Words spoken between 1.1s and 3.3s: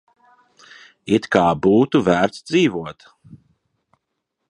It kā būtu vērts dzīvot.